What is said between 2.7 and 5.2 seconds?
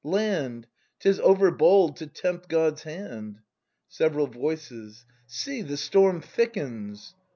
hand! Several Voices.